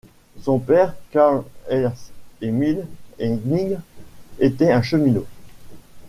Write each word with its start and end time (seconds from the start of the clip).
Son 0.41 0.57
père, 0.57 0.95
Karl 1.11 1.43
Ernst 1.69 2.09
Emil 2.41 2.87
Hennig, 3.19 3.77
était 4.39 4.71
un 4.71 4.81
cheminot. 4.81 5.27